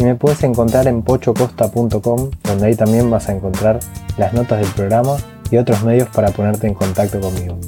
[0.00, 3.80] y me puedes encontrar en pochocosta.com, donde ahí también vas a encontrar
[4.16, 5.18] las notas del programa
[5.50, 7.58] y otros medios para ponerte en contacto conmigo.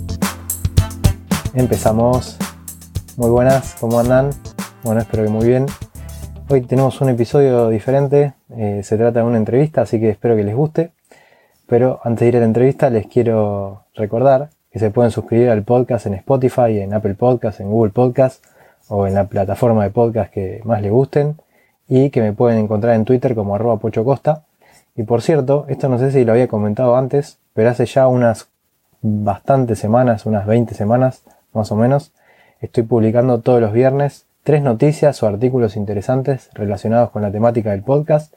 [1.53, 2.39] Empezamos.
[3.19, 4.31] Muy buenas, ¿cómo andan?
[4.83, 5.67] Bueno, espero que muy bien.
[6.49, 10.45] Hoy tenemos un episodio diferente, eh, se trata de una entrevista, así que espero que
[10.45, 10.93] les guste.
[11.67, 15.65] Pero antes de ir a la entrevista les quiero recordar que se pueden suscribir al
[15.65, 18.43] podcast en Spotify, en Apple Podcast, en Google Podcast
[18.89, 21.37] o en la plataforma de podcast que más les gusten
[21.95, 24.45] y que me pueden encontrar en Twitter como arroba pochocosta.
[24.97, 28.49] Y por cierto, esto no sé si lo había comentado antes, pero hace ya unas
[29.03, 32.13] bastantes semanas, unas 20 semanas más o menos,
[32.63, 37.83] estoy publicando todos los viernes tres noticias o artículos interesantes relacionados con la temática del
[37.83, 38.33] podcast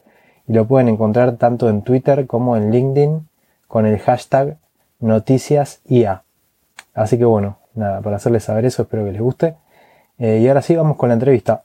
[0.50, 3.25] y lo pueden encontrar tanto en Twitter como en LinkedIn
[3.69, 4.58] con el hashtag
[5.00, 6.23] noticiasIA.
[6.94, 9.56] Así que bueno, nada, para hacerles saber eso, espero que les guste.
[10.19, 11.64] Eh, y ahora sí, vamos con la entrevista.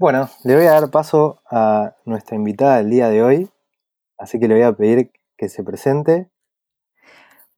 [0.00, 3.50] Bueno, le voy a dar paso a nuestra invitada del día de hoy,
[4.16, 6.30] así que le voy a pedir que se presente.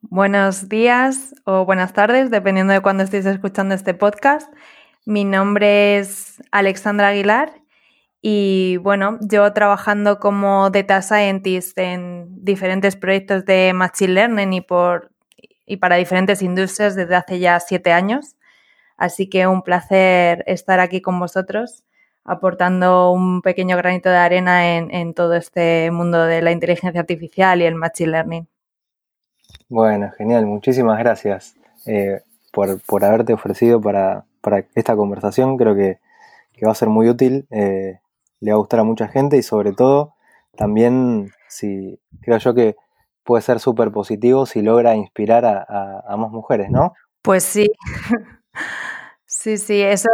[0.00, 4.52] Buenos días o buenas tardes, dependiendo de cuándo estéis escuchando este podcast.
[5.06, 7.62] Mi nombre es Alexandra Aguilar
[8.20, 15.12] y bueno, llevo trabajando como data scientist en diferentes proyectos de Machine Learning y, por,
[15.64, 18.34] y para diferentes industrias desde hace ya siete años.
[18.96, 21.84] Así que un placer estar aquí con vosotros
[22.24, 27.64] aportando un pequeño granito de arena en, todo este mundo de la inteligencia artificial y
[27.64, 28.48] el Machine Learning.
[29.68, 31.56] Bueno, genial, muchísimas gracias
[31.86, 32.20] eh,
[32.52, 35.56] por, por haberte ofrecido para, para esta conversación.
[35.56, 35.98] Creo que,
[36.64, 37.98] va a ser muy útil, eh,
[38.38, 40.14] le va a gustar a mucha gente y sobre todo
[40.56, 42.76] también si creo yo que
[43.24, 46.92] puede ser súper positivo si logra inspirar a, más mujeres, ¿no?
[47.22, 47.72] Pues sí.
[49.42, 50.08] Sí, sí, eso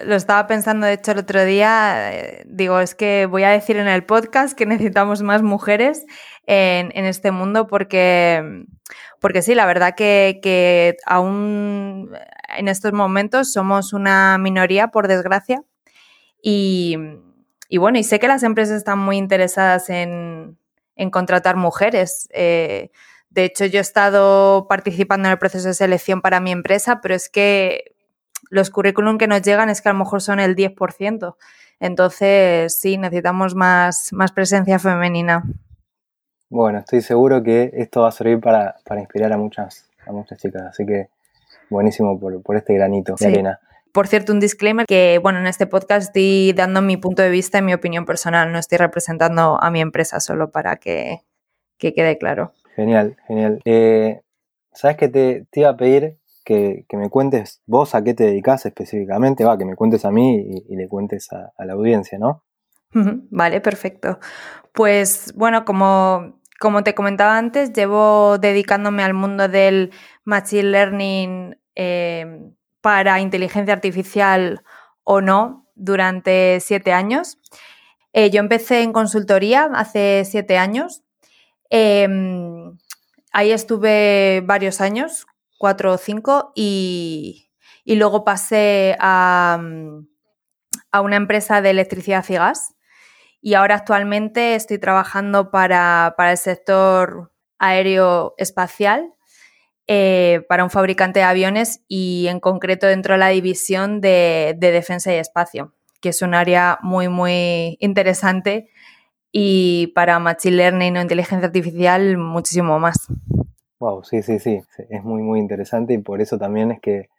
[0.00, 2.12] lo estaba pensando de hecho el otro día.
[2.12, 6.04] Eh, digo, es que voy a decir en el podcast que necesitamos más mujeres
[6.46, 8.66] en, este mundo porque,
[9.20, 12.10] porque sí, la verdad que, aún
[12.58, 15.64] en estos momentos somos una minoría, por desgracia.
[16.42, 16.98] Y,
[17.78, 20.58] bueno, y sé que las empresas están muy interesadas en,
[20.94, 22.28] en contratar mujeres.
[22.34, 22.90] Eh,
[23.30, 27.14] de hecho, yo he estado participando en el proceso de selección para mi empresa, pero
[27.14, 27.93] es que
[28.54, 31.34] los currículum que nos llegan es que a lo mejor son el 10%.
[31.80, 35.42] Entonces, sí, necesitamos más, más presencia femenina.
[36.48, 40.62] Bueno, estoy seguro que esto va a servir para, inspirar a muchas, a muchas chicas.
[40.62, 41.08] Así que
[41.68, 43.60] buenísimo por, este granito de arena.
[43.92, 47.58] Por cierto, un disclaimer que, bueno, en este podcast estoy dando mi punto de vista
[47.58, 51.22] y mi opinión personal, no estoy representando a mi empresa solo para que,
[51.78, 52.52] quede claro.
[52.76, 53.60] Genial, genial.
[53.64, 54.20] Eh,
[54.72, 56.18] ¿Sabes qué te, te, iba a pedir?
[56.44, 60.62] Que, me cuentes vos a qué te dedicas específicamente, va, que me cuentes a mí
[60.68, 62.42] y, le cuentes a, la audiencia, ¿no?
[62.92, 64.18] Vale, perfecto.
[64.72, 69.90] Pues bueno, como, como te comentaba antes, llevo dedicándome al mundo del
[70.24, 74.62] Machine Learning eh, para inteligencia artificial
[75.02, 77.38] o no durante siete años.
[78.12, 81.02] Eh, yo empecé en consultoría hace siete años.
[81.68, 82.78] Em,
[83.32, 85.26] ahí estuve varios años,
[85.58, 87.50] cuatro o cinco, y,
[87.86, 89.60] luego pasé a,
[90.92, 92.74] a, una empresa de electricidad y gas.
[93.40, 99.14] Y ahora actualmente estoy trabajando para, para el sector aéreo espacial
[99.86, 105.12] eh, para un fabricante de aviones y en concreto dentro de la división de, defensa
[105.12, 108.70] y espacio, que es un área muy, muy interesante
[109.30, 113.08] y para Machine Learning o inteligencia artificial muchísimo más.
[113.84, 117.10] Wow, sí, sí, sí, es muy, muy interesante y por eso también es que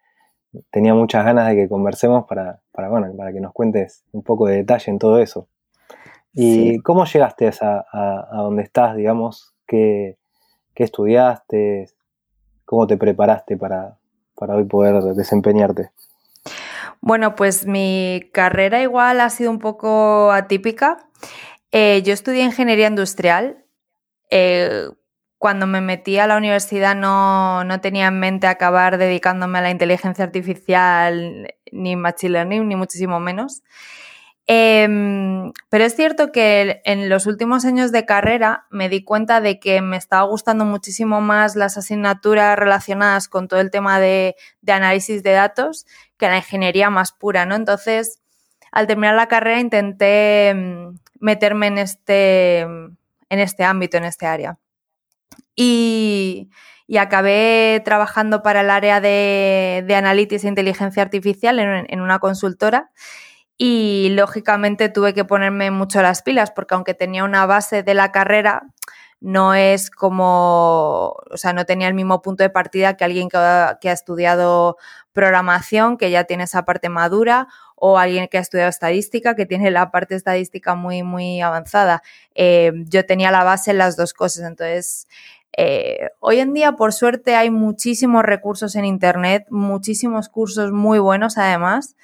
[0.72, 4.48] tenía muchas ganas de que conversemos para, para, bueno, para que nos cuentes un poco
[4.48, 5.46] de detalle en todo eso.
[6.32, 9.54] ¿Y cómo llegaste a, a, donde estás, digamos?
[9.64, 10.16] ¿Qué,
[10.74, 11.88] ¿Qué, estudiaste?
[12.64, 13.96] ¿Cómo te preparaste para,
[14.34, 15.90] hoy poder desempeñarte?
[17.00, 20.98] Bueno, pues mi carrera igual ha sido un poco atípica.
[21.70, 23.64] Eh, yo estudié ingeniería industrial.
[24.30, 24.88] Eh,
[25.38, 30.24] cuando me metí a la universidad no, tenía en mente acabar dedicándome a la inteligencia
[30.24, 33.62] artificial ni machine learning, ni muchísimo menos.
[34.48, 39.58] Em, Pero es cierto que en los últimos años de carrera me di cuenta de
[39.58, 44.36] que me estaba gustando muchísimo más las asignaturas relacionadas con todo el tema de,
[44.68, 45.86] análisis de datos
[46.16, 47.56] que la ingeniería más pura, ¿no?
[47.56, 48.20] Entonces,
[48.72, 52.98] al terminar la carrera intenté mm, meterme en este, en
[53.30, 54.58] este ámbito, en este área.
[55.56, 56.50] Y,
[56.98, 62.92] acabé trabajando para el área de, de Analytics e Inteligencia Artificial en una consultora
[63.58, 68.12] y lógicamente tuve que ponerme mucho las pilas porque aunque tenía una base de la
[68.12, 68.64] carrera,
[69.20, 73.38] no es como, o sea, no tenía el mismo punto de partida que alguien que
[73.38, 74.76] ha, estudiado
[75.12, 79.70] programación, que ya tiene esa parte madura, o alguien que ha estudiado estadística, que tiene
[79.70, 82.02] la parte estadística muy, muy avanzada.
[82.34, 85.08] Eh, yo tenía la base en las dos cosas, entonces...
[85.56, 91.38] Eh, hoy en día, por suerte, hay muchísimos recursos en Internet, muchísimos cursos muy buenos
[91.38, 91.96] además.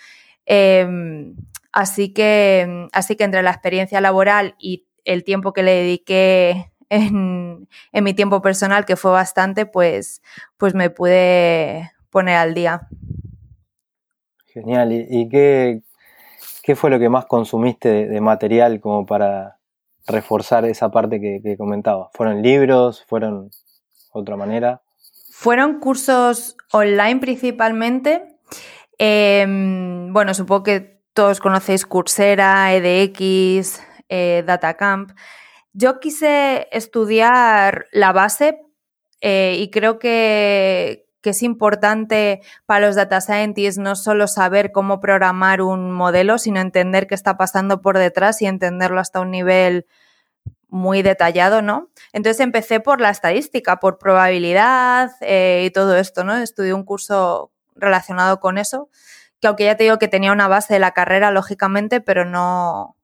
[0.46, 1.36] Em,
[1.70, 7.68] así, que, así que entre la experiencia laboral y el tiempo que le dediqué en,
[7.92, 10.22] mi tiempo personal, que fue bastante, pues,
[10.56, 12.88] pues me pude poner al día.
[14.46, 14.92] Genial.
[14.92, 15.82] ¿Y, qué,
[16.74, 19.58] fue lo que más consumiste de, material como para
[20.06, 22.10] reforzar esa parte que, que comentaba?
[22.12, 23.04] ¿Fueron libros?
[23.06, 23.50] ¿Fueron
[24.12, 24.82] otra manera?
[25.30, 28.32] Fueron cursos online principalmente
[29.04, 35.10] Em, bueno, supongo que todos conocéis Coursera, EDX, eh, Datacamp.
[35.72, 38.60] Yo quise estudiar la base
[39.20, 45.62] eh, y creo que, es importante para los data scientists no solo saber cómo programar
[45.62, 49.86] un modelo, sino entender qué está pasando por detrás y entenderlo hasta un nivel
[50.68, 51.90] muy detallado, ¿no?
[52.14, 56.34] Entonces empecé por la estadística, por probabilidad eh, y todo esto, ¿no?
[56.36, 58.88] Estudié un curso relacionado con eso,
[59.40, 62.96] que aunque ya te digo que tenía una base de la carrera, lógicamente, pero no,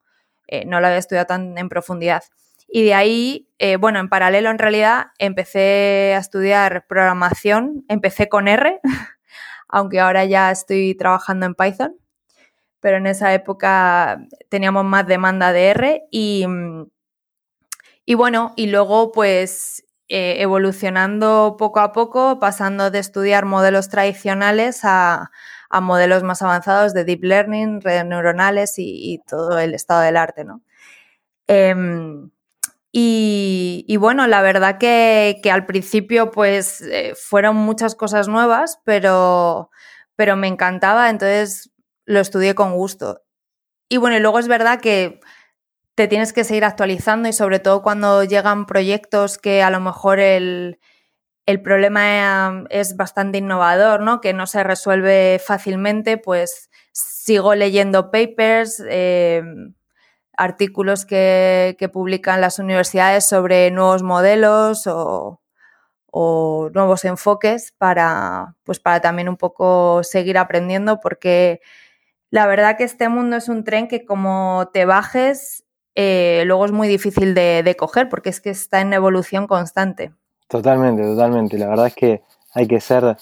[0.47, 2.23] eh, no la había estudiado tan en profundidad.
[2.69, 8.47] Y de ahí, eh, bueno, en paralelo en realidad empecé a estudiar programación, empecé con
[8.47, 8.81] R,
[9.69, 11.97] aunque ahora ya estoy trabajando en Python,
[12.81, 14.21] pero en esa época
[14.51, 16.47] teníamos más demanda de R y,
[18.05, 24.81] y bueno, y luego pues eh, evolucionando poco a poco, pasando de estudiar modelos tradicionales
[24.85, 25.31] a,
[25.83, 30.63] modelos más avanzados de deep learning, redes neuronales y, todo el estado del arte, ¿no?
[31.47, 32.31] Em,
[33.01, 39.71] y, bueno, la verdad que, al principio pues eh, fueron muchas cosas nuevas, pero,
[40.17, 41.71] pero me encantaba, entonces
[42.07, 43.23] lo estudié con gusto.
[43.89, 45.21] Y bueno, luego es verdad que
[45.95, 50.19] te tienes que seguir actualizando y sobre todo cuando llegan proyectos que a lo mejor
[50.19, 50.81] el,
[51.63, 54.21] problema es bastante innovador, ¿no?
[54.21, 59.43] que no se resuelve fácilmente, pues sigo leyendo papers, eh,
[60.39, 65.41] artículos que, publican las universidades sobre nuevos modelos o,
[66.73, 71.61] nuevos enfoques para, pues para también un poco seguir aprendiendo porque
[72.31, 75.65] la verdad que este mundo es un tren que como te bajes
[75.95, 80.13] eh, luego es muy difícil de, coger porque es que está en evolución constante.
[80.47, 81.59] Totalmente, totalmente.
[81.59, 82.23] La verdad es que
[82.55, 83.17] hay que ser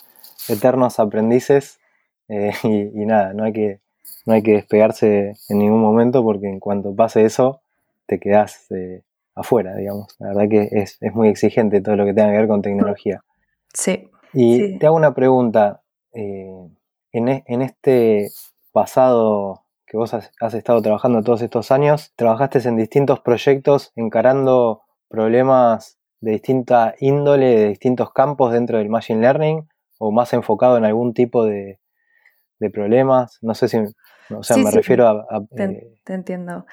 [0.48, 1.80] eternos aprendices
[2.28, 3.80] eh, y, nada, no hay, que,
[4.26, 7.62] no hay que despegarse en ningún momento porque en cuanto pase eso
[8.06, 9.02] te quedas eh,
[9.34, 10.14] afuera, digamos.
[10.18, 13.22] La verdad que es, muy exigente todo lo que tenga que ver con tecnología.
[13.72, 14.10] Sí.
[14.32, 15.82] Y te hago una pregunta.
[16.12, 16.76] en,
[17.12, 18.28] en este
[18.72, 25.98] pasado que vos has, estado trabajando todos estos años, trabajaste en distintos proyectos encarando problemas
[26.20, 29.68] de distinta índole, de distintos campos dentro del Machine Learning,
[29.98, 31.78] o más enfocado en algún tipo de,
[32.72, 33.38] problemas.
[33.42, 33.78] No sé si,
[34.30, 35.46] o sea, me refiero a...
[35.56, 36.66] Eh, te, entiendo.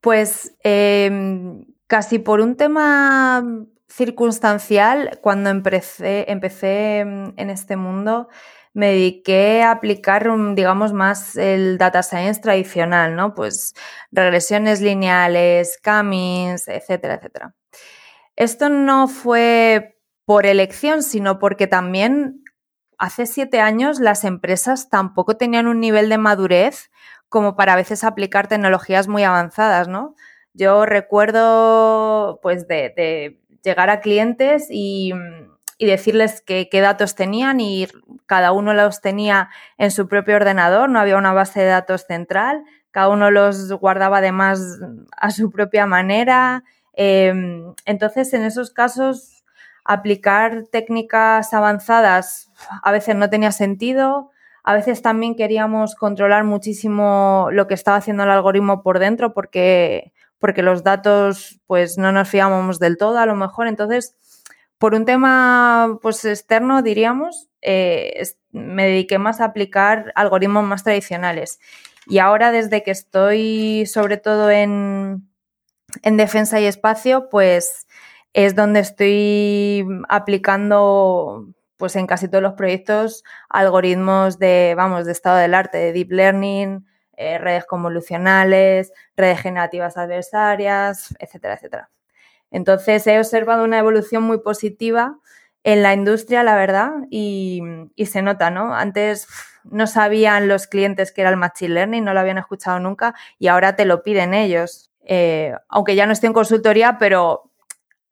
[0.00, 3.44] Pues em, casi por un tema
[3.88, 8.28] circunstancial, cuando empecé, empecé en este mundo,
[8.76, 13.34] me dediqué a aplicar, digamos, más el data science tradicional, ¿no?
[13.34, 13.72] Pues
[14.12, 17.54] regresiones lineales, camins, etcétera, etcétera.
[18.36, 22.44] Esto no fue por elección, sino porque también
[22.98, 26.90] hace siete años las empresas tampoco tenían un nivel de madurez
[27.28, 30.14] como para a veces aplicar tecnologías muy avanzadas, ¿no?
[30.54, 35.12] Yo recuerdo, pues, de llegar a clientes y
[35.78, 37.86] decirles qué, datos tenían y
[38.26, 42.62] cada uno los tenía en su propio ordenador, no había una base de datos central,
[42.90, 44.60] cada uno los guardaba además
[45.16, 46.64] a su propia manera.
[46.94, 49.35] Em, entonces, en esos casos,
[49.86, 52.50] aplicar técnicas avanzadas
[52.82, 54.30] a veces no tenía sentido,
[54.68, 60.12] A veces también queríamos controlar muchísimo lo que estaba haciendo el algoritmo por dentro porque,
[60.40, 63.68] porque los datos pues no nos fiábamos del todo a lo mejor.
[63.68, 64.16] Entonces,
[64.78, 71.60] por un tema pues externo, diríamos, eh, me dediqué más a aplicar algoritmos más tradicionales.
[72.08, 75.28] Y ahora desde que estoy sobre todo en,
[76.02, 77.85] en defensa y espacio, pues
[78.36, 85.38] es donde estoy aplicando pues en casi todos los proyectos algoritmos de, vamos, de estado
[85.38, 91.90] del arte, de deep learning, eh, redes convolucionales, redes generativas adversarias, etcétera, etcétera.
[92.50, 95.18] Entonces he observado una evolución muy positiva
[95.64, 97.62] en la industria, la verdad, y,
[98.04, 98.74] se nota, ¿no?
[98.74, 99.28] Antes
[99.64, 103.46] no sabían los clientes que era el Machine Learning, no lo habían escuchado nunca y
[103.46, 104.92] ahora te lo piden ellos.
[105.06, 107.50] Eh, aunque ya no estoy en consultoría, pero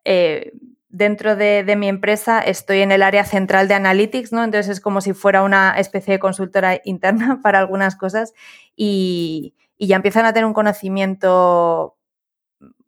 [0.04, 0.52] eh,
[0.94, 4.44] dentro de, mi empresa estoy en el área central de Analytics, ¿no?
[4.44, 8.32] Entonces es como si fuera una especie de consultora interna para algunas cosas
[8.76, 11.96] y, ya empiezan a tener un conocimiento,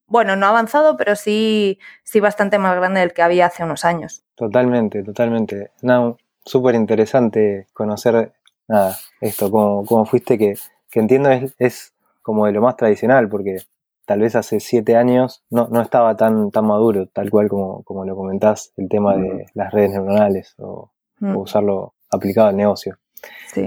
[0.06, 4.24] bueno, no avanzado, pero sí, sí bastante más grande del que había hace unos años.
[4.34, 5.72] Totalmente, totalmente.
[5.82, 8.32] No, súper interesante conocer
[8.66, 10.54] nada, esto, cómo, fuiste, que,
[10.92, 11.92] entiendo es, es
[12.22, 13.58] como de lo más tradicional, porque
[14.06, 18.04] tal vez hace siete años no, no estaba tan, tan maduro, tal cual como, como
[18.04, 21.36] lo comentás, el tema de las redes neuronales o, mm.
[21.36, 22.98] usarlo aplicado al negocio.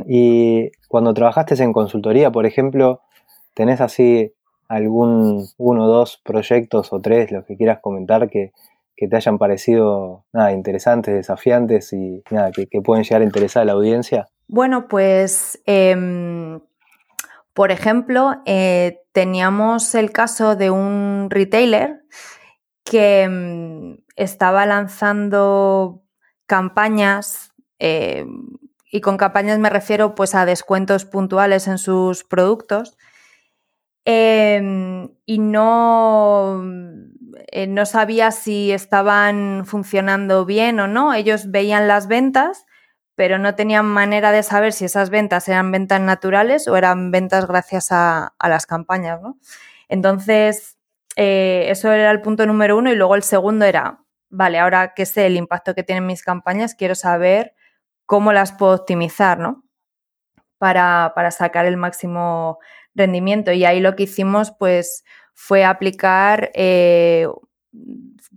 [0.07, 3.01] Y cuando trabajaste en consultoría, por ejemplo,
[3.53, 4.33] ¿tenés así
[4.67, 8.51] algún uno, dos proyectos o tres, los que quieras comentar, que,
[8.95, 13.71] te hayan parecido nada, interesantes, desafiantes y nada, que, pueden llegar a interesar a la
[13.71, 14.27] audiencia?
[14.47, 16.59] Bueno, pues em,
[17.53, 22.05] por ejemplo, eh, teníamos el caso de un retailer
[22.85, 26.05] que mm, estaba lanzando
[26.45, 28.25] campañas eh,
[28.89, 32.97] y con campañas me refiero pues a descuentos puntuales en sus productos
[34.05, 36.63] em, y no,
[37.51, 41.13] eh, no sabía si estaban funcionando bien o no.
[41.13, 42.65] Ellos veían las ventas
[43.19, 47.47] pero no tenían manera de saber si esas ventas eran ventas naturales o eran ventas
[47.47, 49.21] gracias a, las campañas.
[49.21, 49.37] ¿no?
[49.89, 50.77] Entonces,
[51.17, 55.05] eh, eso era el punto número uno y luego el segundo era, vale, ahora que
[55.05, 57.55] sé el impacto que tienen mis campañas, quiero saber
[58.05, 59.65] cómo las puedo optimizar, ¿no?
[60.57, 62.59] Para, sacar el máximo
[62.95, 63.51] rendimiento.
[63.51, 67.27] Y ahí lo que hicimos, pues, fue aplicar, eh,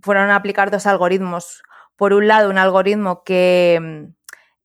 [0.01, 1.63] fueron a aplicar dos algoritmos.
[1.95, 4.11] Por un lado, un algoritmo que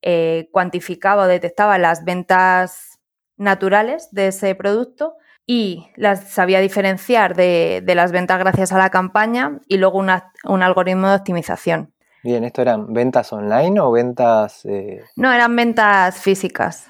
[0.02, 2.99] eh, cuantificaba o detectaba las ventas
[3.37, 5.14] naturales de ese producto
[5.47, 11.09] y las sabía diferenciar de, las ventas gracias a la campaña y luego un algoritmo
[11.09, 11.95] de optimización.
[12.23, 14.64] Bien, ¿esto eran ventas online o ventas...?
[14.67, 15.02] Eh?
[15.17, 16.87] No, eran ventas físicas.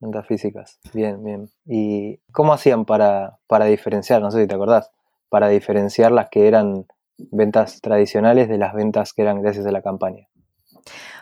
[0.00, 1.50] Ventas físicas, bien, bien.
[1.66, 4.90] ¿Y cómo hacían para, para diferenciar, no sé si te acordás,
[5.28, 6.86] para diferenciar las que eran
[7.18, 10.26] ventas tradicionales de las ventas que eran gracias a la campaña?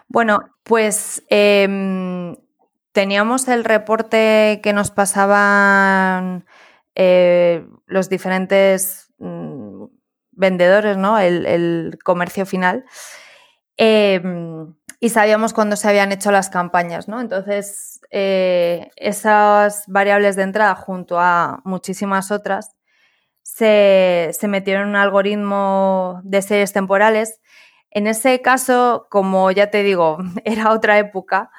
[0.08, 2.36] Bueno, pues em,
[2.92, 6.46] teníamos el reporte que nos pasaban
[6.94, 9.84] eh, los diferentes mm,
[10.32, 11.18] vendedores, ¿no?
[11.18, 12.84] El, comercio final.
[13.76, 17.20] Em, y sabíamos cuándo se habían hecho las campañas, ¿no?
[17.20, 22.76] Entonces, eh, esas variables de entrada junto a muchísimas otras
[23.42, 27.40] se, se metieron en un algoritmo de series temporales
[27.90, 31.50] en ese caso, como ya te digo, era otra época,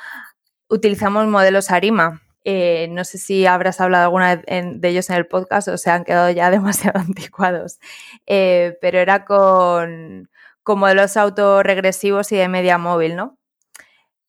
[0.70, 2.22] utilizamos modelos ARIMA.
[2.46, 6.06] Eh, no sé si habrás hablado alguna de ellos en el podcast o se han
[6.06, 7.80] quedado ya demasiado anticuados,
[8.28, 10.30] eh, pero era con,
[10.66, 13.40] modelos autorregresivos y de media móvil, ¿no?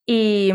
[0.06, 0.52] Y,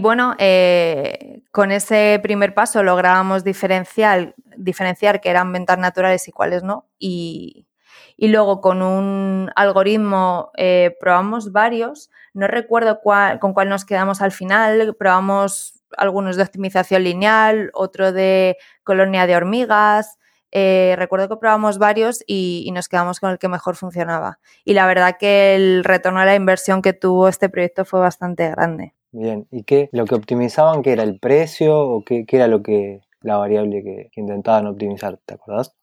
[0.00, 6.62] bueno, eh, con ese primer paso lográbamos diferenciar, diferenciar que eran ventas naturales y cuáles
[6.64, 7.66] no, y,
[8.22, 12.10] y luego con un algoritmo eh, probamos varios.
[12.34, 14.94] No recuerdo con cuál nos quedamos al final.
[14.98, 20.18] Probamos algunos de optimización lineal, otro de colonia de hormigas.
[20.52, 24.38] Eh, recuerdo que probamos varios y, nos quedamos con el que mejor funcionaba.
[24.66, 28.50] Y la verdad que el retorno a la inversión que tuvo este proyecto fue bastante
[28.50, 28.92] grande.
[29.12, 29.88] Bien, ¿y qué?
[29.92, 34.10] ¿Lo que optimizaban qué era el precio o qué, era lo que la variable que,
[34.12, 35.16] que intentaban optimizar?
[35.24, 35.74] ¿Te acordás?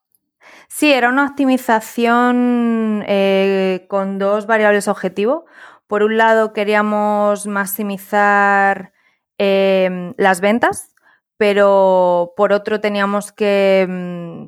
[0.68, 5.46] Sí, era una optimización eh, con dos variables objetivo.
[5.88, 8.94] Por un lado, queríamos maximizar
[9.38, 10.94] em, las ventas,
[11.38, 14.46] pero por otro teníamos que, mm,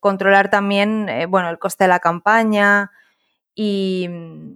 [0.00, 2.90] controlar también eh, bueno, el coste de la campaña
[3.56, 4.08] Y,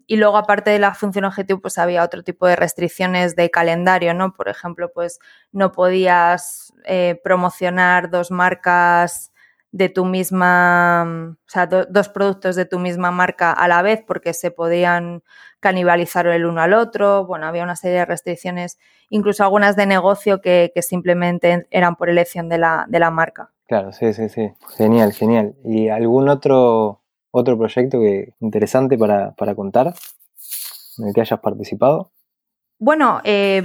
[0.08, 4.32] luego, aparte de la función objetivo, pues había otro tipo de restricciones de calendario, ¿no?
[4.34, 5.20] Por ejemplo, pues
[5.52, 9.32] no podías eh, promocionar dos marcas
[9.72, 14.34] de tu misma, o sea, dos productos de tu misma marca a la vez porque
[14.34, 15.22] se podían
[15.60, 17.26] canibalizar el uno al otro.
[17.26, 18.78] Bueno, había una serie de restricciones,
[19.10, 23.52] incluso algunas de negocio que, simplemente eran por elección de la, de la marca.
[23.66, 24.50] Claro, sí, sí, sí.
[24.76, 25.54] Genial, genial.
[25.64, 29.94] ¿Y algún otro, otro proyecto que, interesante para, para contar
[30.98, 32.10] en el que hayas participado?
[32.78, 33.62] Bueno, eh,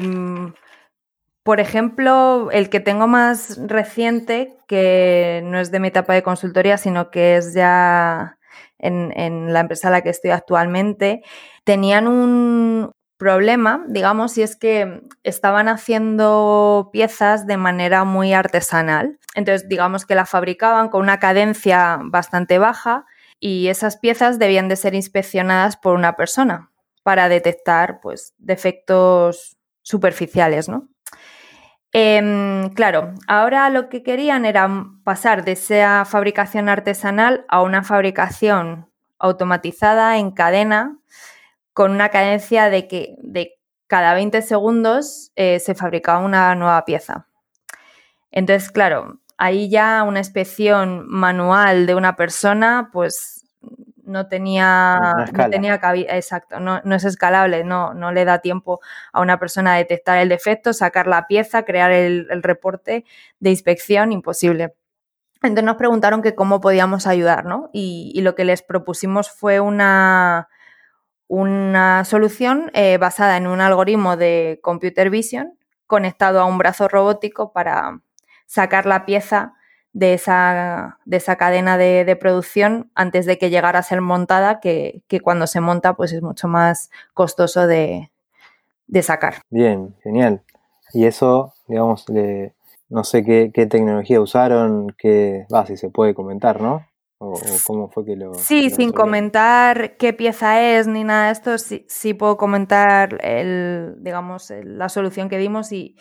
[1.46, 6.80] por ejemplo, el que tengo más reciente, que no es de mi etapa de consultoría,
[6.80, 8.40] sino que es ya
[8.80, 11.22] en, la empresa en la que estoy actualmente,
[11.64, 19.20] tenían un problema, digamos, y es que estaban haciendo piezas de manera muy artesanal.
[19.36, 23.06] Entonces, digamos que la fabricaban con una cadencia bastante baja
[23.40, 26.72] y esas piezas debían de ser inspeccionadas por una persona
[27.04, 30.90] para detectar pues, defectos superficiales, ¿no?
[31.98, 34.70] Em, claro, ahora lo que querían era
[35.06, 41.00] pasar de esa fabricación artesanal a una fabricación automatizada en cadena
[41.72, 43.54] con una cadencia de que de
[43.88, 47.30] cada 20 segundos eh, se fabricaba una nueva pieza.
[48.30, 53.35] Entonces, claro, ahí ya una inspección manual de una persona, pues
[54.06, 58.80] no tenía, no tenía exacto, no, es escalable, no, no le da tiempo
[59.12, 63.06] a una persona a detectar el defecto, sacar la pieza, crear el, reporte
[63.40, 64.74] de inspección, imposible.
[65.42, 67.70] Entonces nos preguntaron que cómo podíamos ayudar, ¿no?
[67.74, 70.48] Y, lo que les propusimos fue una,
[71.28, 75.58] una solución eh, basada en un algoritmo de computer vision
[75.88, 78.02] conectado a un brazo robótico para
[78.46, 79.54] sacar la pieza
[79.96, 85.04] de esa, de esa cadena de, producción antes de que llegara a ser montada, que,
[85.24, 88.12] cuando se monta pues es mucho más costoso de,
[89.02, 89.36] sacar.
[89.50, 90.42] Bien, genial.
[90.94, 92.06] Y eso, digamos,
[92.90, 96.86] no sé qué, tecnología usaron, qué, va, si se puede comentar, ¿no?
[97.18, 98.34] O, cómo fue que lo...
[98.34, 103.96] Sí, sin comentar qué pieza es ni nada de esto, sí, sí puedo comentar el,
[104.00, 105.96] digamos, la solución que dimos y,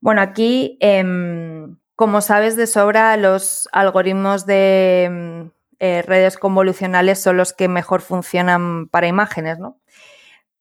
[0.00, 0.78] bueno, aquí...
[0.80, 7.66] Em, como sabes de sobra, los algoritmos de mm, eh, redes convolucionales son los que
[7.66, 9.80] mejor funcionan para imágenes, ¿no?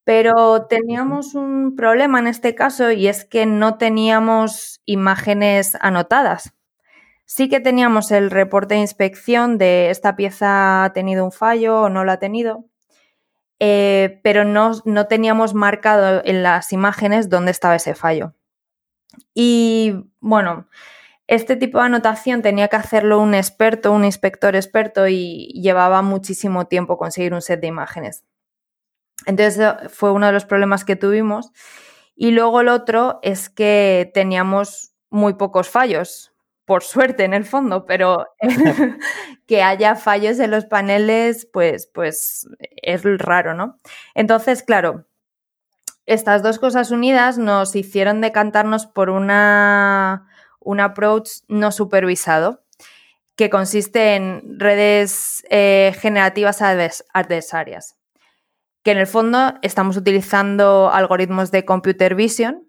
[0.03, 6.53] Pero teníamos un problema en este caso y es que no teníamos imágenes anotadas.
[7.25, 11.89] Sí que teníamos el reporte de inspección de esta pieza ha tenido un fallo o
[11.89, 12.65] no lo ha tenido,
[13.59, 18.33] eh, pero no, no teníamos marcado en las imágenes dónde estaba ese fallo.
[19.35, 20.65] Y bueno,
[21.27, 26.67] este tipo de anotación tenía que hacerlo un experto, un inspector experto y llevaba muchísimo
[26.67, 28.23] tiempo conseguir un set de imágenes.
[29.25, 31.51] Entonces fue uno de los problemas que tuvimos.
[32.15, 36.33] Y luego el otro es que teníamos muy pocos fallos,
[36.65, 38.25] por suerte en el fondo, pero
[39.47, 42.47] que haya fallos en los paneles, pues, pues
[42.81, 43.79] es raro, ¿no?
[44.15, 45.05] Entonces, claro,
[46.05, 50.27] estas dos cosas unidas nos hicieron decantarnos por una
[50.59, 52.63] un approach no supervisado
[53.37, 57.95] que consiste en redes eh, generativas adversarias,
[58.83, 62.67] que en el fondo estamos utilizando algoritmos de computer vision,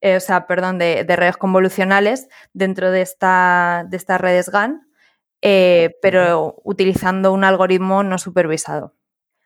[0.00, 4.88] eh, o sea, perdón, de, redes convolucionales dentro de, esta, de estas redes GAN,
[5.40, 8.94] eh, pero utilizando un algoritmo no supervisado.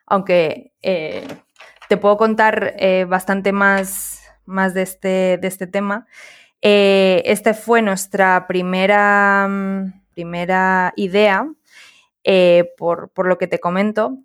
[0.07, 2.75] Aunque te puedo contar
[3.07, 6.07] bastante más, más de, este, de este tema.
[6.63, 11.47] Eh, esta fue nuestra primera, mm, primera idea,
[12.23, 14.19] eh, por, lo que te comento.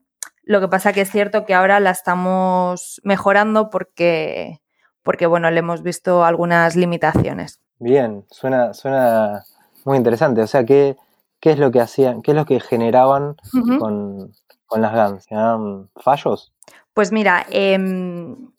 [0.44, 4.62] Lo que pasa que es cierto que ahora la estamos mejorando porque,
[5.02, 7.60] porque bueno, le hemos visto algunas limitaciones.
[7.80, 9.44] Bien, suena, suena
[9.84, 10.42] muy interesante.
[10.42, 10.96] O sea, ¿qué,
[11.40, 13.36] qué es lo que hacían, qué es lo que generaban
[13.80, 14.32] con,
[14.76, 15.26] las GANs?
[15.26, 16.54] ¿Generaban fallos?
[16.94, 18.52] Pues mira, em,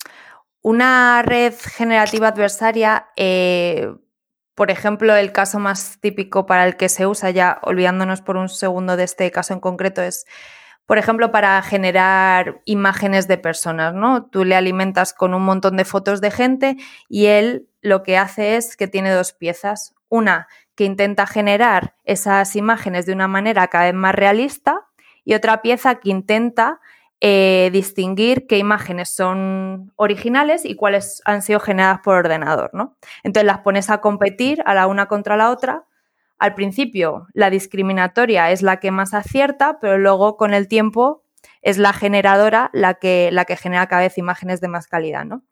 [0.63, 3.89] una red generativa adversaria, eh,
[4.55, 8.49] por ejemplo, el caso más típico para el que se usa, ya olvidándonos por un
[8.49, 10.27] segundo de este caso en concreto, es,
[10.85, 14.27] por ejemplo, para generar imágenes de personas, ¿no?
[14.27, 16.77] Tú le alimentas con un montón de fotos de gente
[17.09, 19.95] y él lo que hace es que tiene dos piezas.
[20.09, 24.89] Una que intenta generar esas imágenes de una manera cada vez más realista
[25.25, 26.81] y otra pieza que intenta
[27.21, 32.97] eh, distinguir qué imágenes son originales y cuáles han sido generadas por ordenador, ¿no?
[33.25, 35.85] Entonces las pones a competir a la una contra la otra.
[36.39, 41.25] Al principio la discriminatoria es la que más acierta, pero luego con el tiempo
[41.63, 45.43] es la generadora la que, la que genera cada vez imágenes de más calidad, ¿no?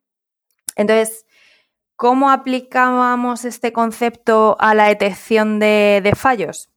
[0.76, 1.26] Entonces,
[1.96, 6.70] ¿cómo aplicábamos este concepto a la detección de, fallos?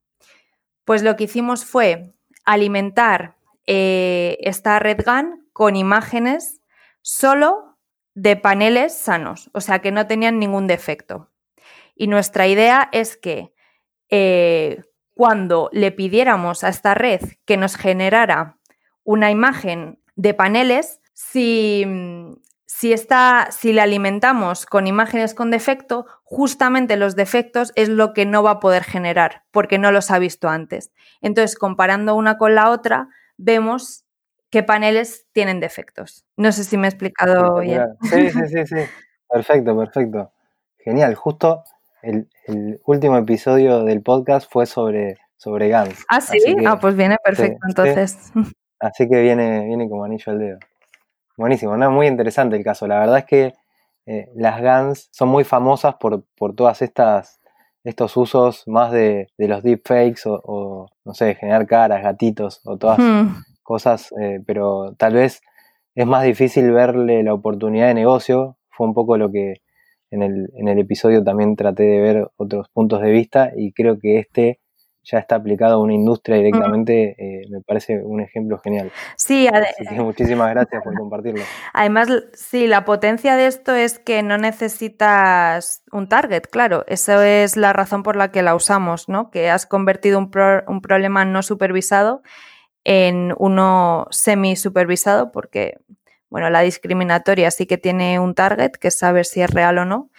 [0.86, 3.36] Pues lo que hicimos fue alimentar
[3.72, 6.60] eh, esta red GAN con imágenes
[7.04, 7.78] solo
[8.16, 11.30] de paneles sanos, o sea que no tenían ningún defecto.
[11.94, 13.54] Y nuestra idea es que
[14.10, 14.82] eh,
[15.14, 18.58] cuando le pidiéramos a esta red que nos generara
[19.04, 21.86] una imagen de paneles, si,
[22.66, 28.26] si, está, si le alimentamos con imágenes con defecto, justamente los defectos es lo que
[28.26, 30.92] no va a poder generar, porque no los ha visto antes.
[31.22, 34.06] Entonces, comparando una con la otra, vemos
[34.52, 36.26] qué paneles tienen defectos.
[36.36, 37.98] No sé si me he explicado bien.
[38.04, 38.76] Sí, sí, sí, sí.
[39.28, 40.32] Perfecto, perfecto.
[40.80, 41.16] Genial.
[41.16, 41.64] Justo
[42.02, 42.28] el,
[42.86, 46.06] último episodio del podcast fue sobre, sobre GANs.
[46.10, 46.38] Ah, sí.
[46.66, 48.32] ah, pues viene perfecto entonces.
[48.80, 50.60] Así que viene, viene como anillo al dedo.
[51.38, 51.92] Buenísimo, ¿no?
[51.92, 52.88] Muy interesante el caso.
[52.88, 53.54] La verdad es que
[54.06, 57.39] eh, las GANs son muy famosas por, por todas estas
[57.84, 62.78] estos usos más de, de los deepfakes o, o, no sé, generar caras, gatitos o
[62.78, 65.42] todas hmm cosas, eh, pero tal vez
[65.94, 68.58] es más difícil verle la oportunidad de negocio.
[68.72, 69.62] Fue un poco lo que
[70.10, 74.00] en el, en el episodio también traté de ver otros puntos de vista y creo
[74.00, 74.60] que este
[75.12, 78.92] ya está aplicado a una industria directamente, eh, me parece un ejemplo genial.
[79.16, 79.48] Sí,
[79.98, 81.44] muchísimas gracias por compartirlo.
[81.74, 87.58] Además, sí, la potencia de esto es que no necesitas un target, claro, esa es
[87.58, 89.32] la razón por la que la usamos, ¿no?
[89.32, 90.32] Que has convertido un,
[90.68, 92.22] un problema no supervisado
[92.84, 95.78] en uno semi supervisado porque,
[96.30, 99.86] bueno, la discriminatoria sí que tiene un target, que es saber si es real o
[99.86, 100.10] no,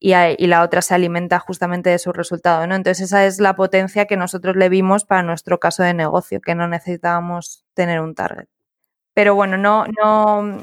[0.00, 2.74] y, la otra se alimenta justamente de su resultado, ¿no?
[2.74, 6.54] Entonces esa es la potencia que nosotros le vimos para nuestro caso de negocio, que
[6.54, 8.48] no necesitábamos tener un target.
[9.12, 10.58] Pero bueno, no, no,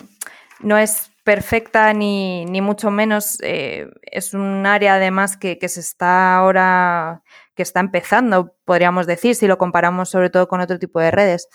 [0.61, 3.37] no es perfecta ni, ni mucho menos.
[3.43, 7.21] Eh, es un área además que, que se está ahora
[7.53, 11.49] que está empezando, podríamos decir, si lo comparamos sobre todo con otro tipo de redes.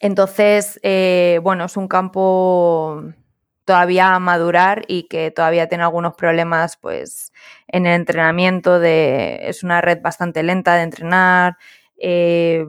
[0.00, 3.02] Entonces, eh, bueno, es un campo
[3.64, 7.32] todavía a madurar y que todavía tiene algunos problemas pues
[7.68, 11.56] en el entrenamiento de es una red bastante lenta de entrenar
[11.98, 12.64] eh,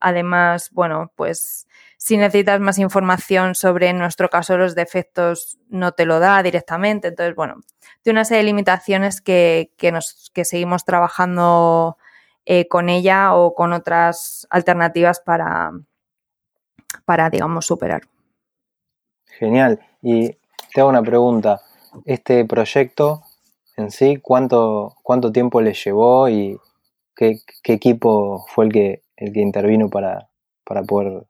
[0.00, 6.18] además bueno pues si necesitas más información sobre nuestro caso los defectos no te lo
[6.18, 7.60] da directamente entonces bueno
[8.04, 11.96] de una serie de limitaciones que, nos, que seguimos trabajando
[12.44, 15.70] eh, con ella o con otras alternativas para,
[17.04, 18.02] para, digamos, superar.
[19.26, 19.80] Genial.
[20.02, 20.36] Y
[20.74, 21.60] te hago una pregunta.
[22.04, 23.22] Este proyecto
[23.76, 26.58] en sí, ¿cuánto, cuánto tiempo le llevó y
[27.16, 30.28] qué, equipo fue el que, el que intervino para,
[30.64, 31.24] para poder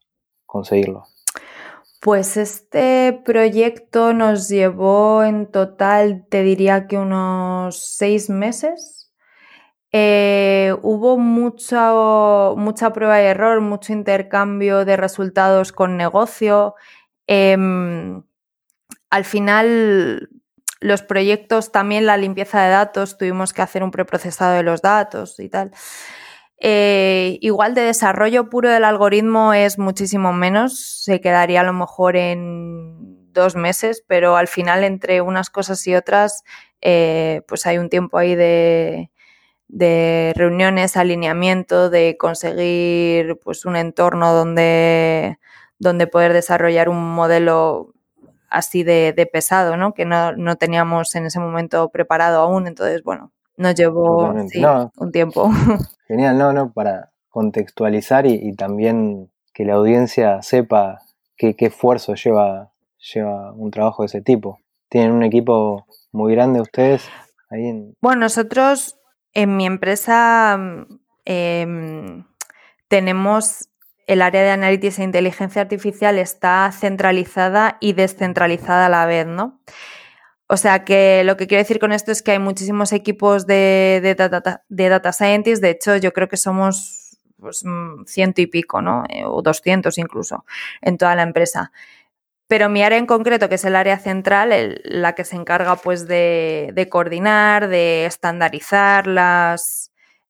[0.47, 1.05] conseguirlo?
[2.01, 9.13] Pues este proyecto nos llevó en total, te diría que unos seis meses.
[9.93, 16.75] Eh, hubo mucho, mucha prueba y error, mucho intercambio de resultados con negocio.
[17.29, 18.25] Em,
[19.13, 20.31] al final,
[20.81, 25.39] los proyectos, también la limpieza de datos, tuvimos que hacer un preprocesado de los datos
[25.39, 25.71] y tal.
[26.57, 32.17] Eh, igual de desarrollo puro del algoritmo es muchísimo menos, se quedaría a lo mejor
[32.17, 36.43] en dos meses, pero al final entre unas cosas y otras,
[36.81, 39.11] eh, pues hay un tiempo ahí de,
[40.35, 45.39] reuniones, alineamiento, de conseguir pues un entorno donde,
[45.79, 47.93] donde poder desarrollar un modelo
[48.53, 49.95] así de, pesado, ¿no?
[49.95, 52.67] Que no, no, teníamos en ese momento preparado aún.
[52.67, 54.33] Entonces, bueno, nos llevó
[54.97, 55.51] un tiempo.
[56.09, 61.01] Genial, no, no, para contextualizar y, también que la audiencia sepa
[61.37, 62.71] qué, esfuerzo lleva,
[63.15, 64.59] lleva un trabajo de ese tipo.
[64.89, 67.09] ¿Tienen un equipo muy grande ustedes?
[67.51, 68.99] Ahí Bueno, nosotros
[69.33, 70.59] en mi empresa
[71.25, 72.25] em,
[72.89, 73.71] tenemos
[74.07, 79.61] el área de análisis e inteligencia artificial está centralizada y descentralizada a la vez, ¿no?
[80.49, 84.01] O sea que lo que quiero decir con esto es que hay muchísimos equipos de,
[84.03, 85.63] de, data, de scientists.
[85.63, 89.05] De hecho, yo creo que somos pues, mm, ciento y pico, ¿no?
[89.09, 90.45] Eh, o doscientos incluso
[90.83, 91.73] en toda la empresa.
[92.53, 96.07] Pero mi área en concreto, que es el área central, la que se encarga pues
[96.07, 99.82] de, coordinar, de estandarizar las,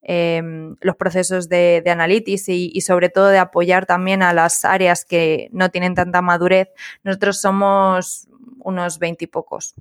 [0.02, 5.04] em, los procesos de, de y, y, sobre todo de apoyar también a las áreas
[5.04, 6.68] que no tienen tanta madurez,
[7.04, 9.74] nosotros somos unos veintipocos.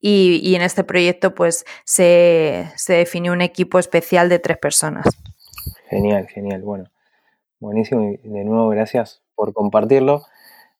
[0.00, 5.06] Y, en este proyecto pues se, definió un equipo especial de tres personas.
[5.88, 6.62] Genial, genial.
[6.62, 6.84] Bueno,
[7.58, 10.22] buenísimo y de nuevo gracias por compartirlo.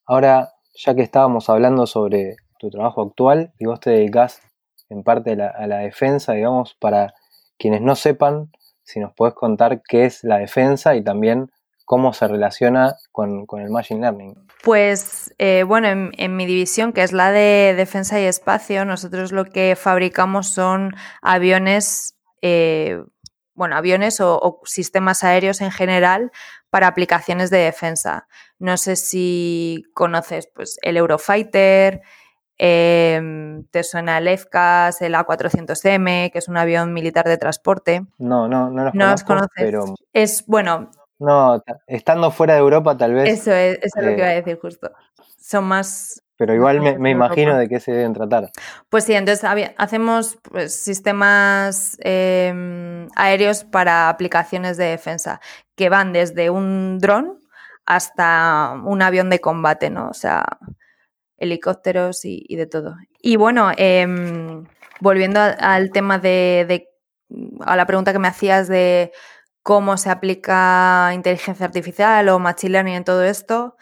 [0.06, 4.40] Ahora, ya que estábamos hablando sobre tu trabajo actual y vos te dedicás
[4.88, 7.14] en parte a la, defensa, digamos, para
[7.58, 8.50] quienes no sepan,
[8.90, 11.50] si nos podés contar qué es la defensa y también
[11.84, 14.34] cómo se relaciona con, el Machine Learning.
[14.62, 19.44] Pues eh, bueno, en, mi división, que es la de defensa y espacio, nosotros lo
[19.44, 23.02] que fabricamos son aviones, eh,
[23.54, 26.30] bueno, aviones o, sistemas aéreos en general
[26.70, 28.28] para aplicaciones de defensa.
[28.60, 32.02] No sé si conoces pues, el Eurofighter,
[32.60, 38.04] te suena el EFCAS, el A400M, que es un avión militar de transporte.
[38.18, 39.50] No, no, no los, no los conoces.
[39.56, 39.94] Pero...
[40.12, 43.28] Es, bueno, no, estando fuera de Europa tal vez.
[43.28, 44.90] Eso es, eso es lo que iba a eh, decir justo.
[45.38, 46.22] Son más...
[46.38, 48.50] Pero igual me, imagino de qué se deben tratar.
[48.88, 49.46] Pues sí, entonces
[49.76, 55.42] hacemos pues, sistemas em, aéreos para aplicaciones de defensa
[55.76, 57.38] que van desde un dron
[57.84, 60.08] hasta un avión de combate, ¿no?
[60.08, 60.46] O sea,
[61.40, 62.96] helicópteros y, de todo.
[63.20, 64.64] Y bueno, em,
[65.00, 66.88] volviendo al tema de,
[67.60, 69.10] a la pregunta que me hacías de
[69.62, 73.76] cómo se aplica inteligencia artificial o machine learning en todo esto,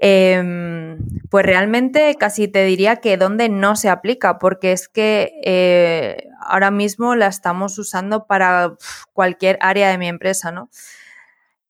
[0.00, 0.98] em,
[1.30, 6.70] pues realmente casi te diría que donde no se aplica, porque es que eh, ahora
[6.70, 8.74] mismo la estamos usando para
[9.12, 10.68] cualquier área de mi empresa, ¿no?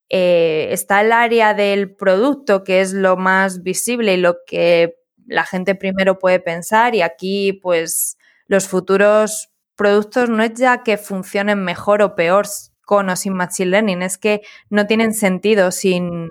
[0.08, 4.96] Eh, está el área del producto, que es lo más visible y lo que
[5.26, 10.98] la gente primero puede pensar, y aquí, pues, los futuros productos no es ya que
[10.98, 12.46] funcionen mejor o peor,
[12.84, 16.30] con o sin Machine Learning, es que no tienen sentido sin,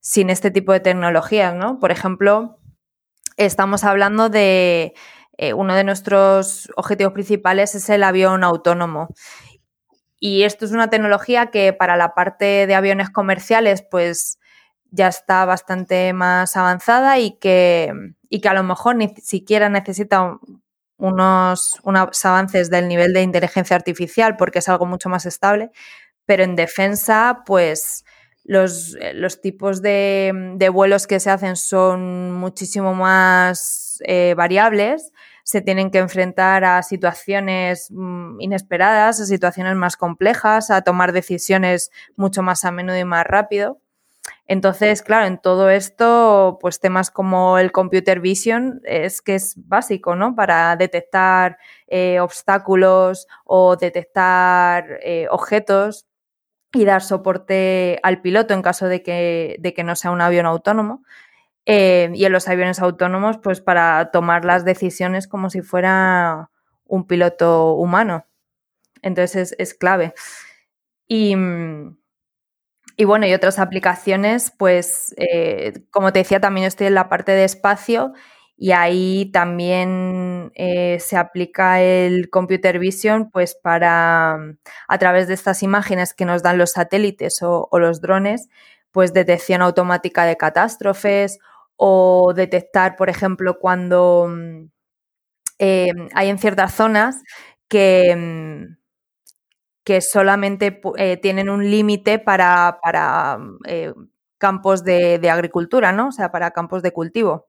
[0.00, 1.78] sin este tipo de tecnologías, ¿no?
[1.80, 2.58] Por ejemplo,
[3.36, 4.94] estamos hablando de
[5.38, 9.08] eh, uno de nuestros objetivos principales es el avión autónomo.
[10.20, 14.38] Y esto es una tecnología que para la parte de aviones comerciales, pues
[14.92, 17.92] ya está bastante más avanzada y que,
[18.28, 20.38] y que a lo mejor ni siquiera necesita
[20.98, 25.70] unos, unos avances del nivel de inteligencia artificial porque es algo mucho más estable,
[26.26, 28.04] pero en defensa, pues
[28.44, 35.12] los, eh, los tipos de, vuelos que se hacen son muchísimo más eh, variables,
[35.44, 41.90] se tienen que enfrentar a situaciones mm, inesperadas, a situaciones más complejas, a tomar decisiones
[42.16, 43.81] mucho más a menudo y más rápido.
[44.46, 50.16] Entonces, claro, en todo esto, pues temas como el computer vision es que es básico,
[50.16, 50.34] ¿no?
[50.34, 56.06] Para detectar eh, obstáculos o detectar eh, objetos
[56.72, 60.46] y dar soporte al piloto en caso de que, de que no sea un avión
[60.46, 61.04] autónomo.
[61.66, 66.50] Eh, y en los aviones autónomos, pues para tomar las decisiones como si fuera
[66.86, 68.26] un piloto humano.
[69.02, 70.14] Entonces es, es clave.
[71.08, 71.96] Y, mm,
[73.02, 77.32] y bueno, y otras aplicaciones, pues eh, como te decía, también estoy en la parte
[77.32, 78.12] de espacio
[78.56, 84.38] y ahí también eh, se aplica el computer vision pues para,
[84.86, 88.48] a través de estas imágenes que nos dan los satélites o, los drones,
[88.92, 91.40] pues detección automática de catástrofes
[91.74, 94.66] o detectar, por ejemplo, cuando mm,
[95.58, 97.20] eh, hay en ciertas zonas
[97.66, 98.81] que mm,
[99.84, 102.78] que solamente eh, tienen un límite para,
[103.66, 103.92] eh,
[104.38, 106.08] campos de, agricultura, ¿no?
[106.08, 107.46] O sea, para campos de cultivo.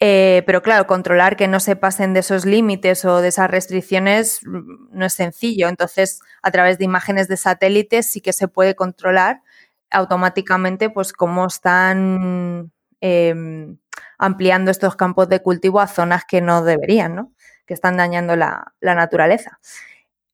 [0.00, 4.40] Eh, pero claro, controlar que no se pasen de esos límites o de esas restricciones
[4.46, 5.68] mm, no es sencillo.
[5.68, 9.42] Entonces, a través de imágenes de satélites sí que se puede controlar
[9.90, 13.78] automáticamente pues cómo están em,
[14.18, 17.32] ampliando estos campos de cultivo a zonas que no deberían, ¿no?
[17.66, 19.58] Que están dañando la naturaleza.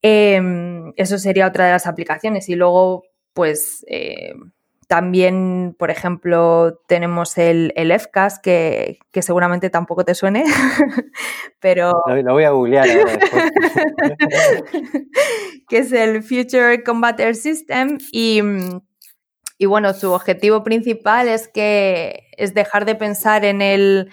[0.07, 2.51] Em, eso sería otra de las aplicaciones.
[2.51, 4.35] Y luego, pues eh,
[4.87, 10.45] también, por ejemplo, tenemos el, el FCAS, que, seguramente tampoco te suene,
[11.59, 12.03] pero...
[12.23, 12.87] Lo, voy a googlear.
[15.71, 18.43] que es el Future Combater System y,
[19.57, 24.11] y, bueno, su objetivo principal es que es dejar de pensar en el,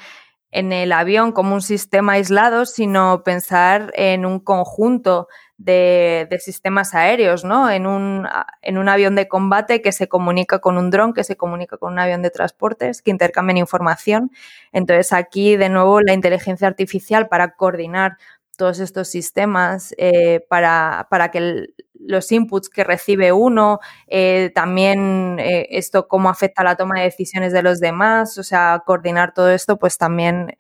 [0.52, 5.28] en el avión como un sistema aislado, sino pensar en un conjunto
[5.64, 7.70] de, sistemas aéreos, ¿no?
[7.70, 8.28] En un,
[8.62, 11.94] en un, avión de combate que se comunica con un dron, que se comunica con
[11.94, 14.32] un avión de transportes, que intercambian información.
[14.72, 18.18] Entonces aquí, de nuevo, la inteligencia artificial para coordinar
[18.58, 21.68] todos estos sistemas, eh, para, que
[22.00, 27.54] los inputs que recibe uno, eh, también eh, esto cómo afecta la toma de decisiones
[27.54, 30.58] de los demás, o sea, coordinar todo esto, pues también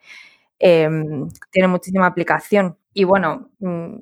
[0.60, 2.78] em, tiene muchísima aplicación.
[2.94, 3.98] Y bueno, mm,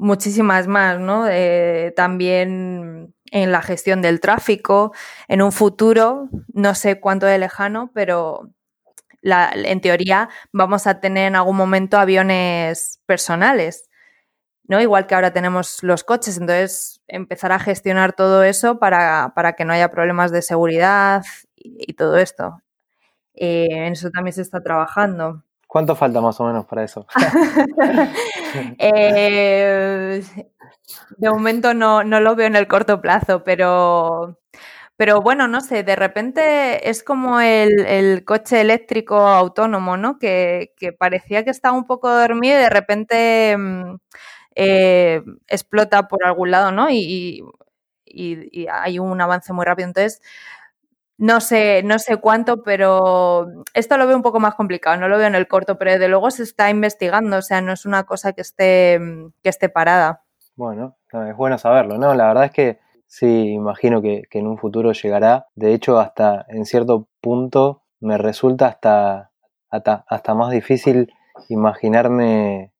[0.00, 1.28] muchísimas más, ¿no?
[1.28, 4.92] Eh, también en la gestión del tráfico,
[5.28, 8.50] en un futuro, no sé cuánto de lejano, pero
[9.22, 13.90] en teoría vamos a tener en algún momento aviones personales,
[14.64, 14.80] ¿no?
[14.80, 19.74] Igual que ahora tenemos los coches, entonces empezar a gestionar todo eso para, que no
[19.74, 21.22] haya problemas de seguridad
[21.56, 22.62] y, todo esto.
[23.34, 25.44] Eh, en eso también se está trabajando.
[25.70, 27.06] ¿Cuánto falta más o menos para eso?
[28.78, 30.24] Eh,
[31.18, 34.36] de momento no, no, lo veo en el corto plazo, pero
[34.96, 40.18] pero bueno, no sé, de repente es como el, coche eléctrico autónomo, ¿no?
[40.18, 43.96] Que, parecía que estaba un poco dormido y de repente mm,
[44.56, 46.90] eh, explota por algún lado, ¿no?
[46.90, 47.44] Y,
[48.72, 49.88] hay un avance muy rápido.
[49.88, 50.20] Entonces,
[51.20, 55.18] no sé, no sé cuánto, pero esto lo veo un poco más complicado, no lo
[55.18, 58.04] veo en el corto, pero desde luego se está investigando, o sea, no es una
[58.04, 58.98] cosa que esté,
[59.42, 60.24] que esté parada.
[60.56, 62.14] Bueno, es bueno saberlo, ¿no?
[62.14, 62.80] La verdad es que
[63.12, 65.48] Sí, imagino que, en un futuro llegará.
[65.56, 69.32] De hecho, hasta en cierto punto me resulta hasta,
[69.68, 71.12] hasta, más difícil
[71.48, 72.72] imaginarme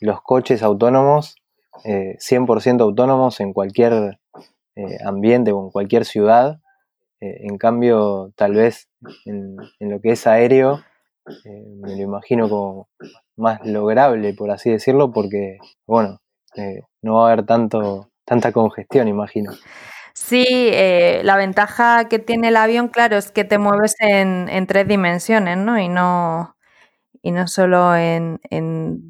[0.00, 1.36] los coches autónomos,
[1.84, 4.18] 100% eh, autónomos en cualquier
[4.74, 6.60] eh, ambiente o en cualquier ciudad.
[7.20, 8.88] Eh, en cambio, tal vez
[9.24, 10.82] en, lo que es aéreo,
[11.44, 12.88] me lo imagino como
[13.36, 16.20] más lograble, por así decirlo, porque, bueno,
[17.02, 19.52] no va a haber tanto tanta congestión, imagino.
[20.12, 24.86] Sí, eh, la ventaja que tiene el avión, claro, es que te mueves en, tres
[24.86, 25.78] dimensiones, ¿no?
[25.78, 26.56] Y no,
[27.22, 28.38] y no solo en,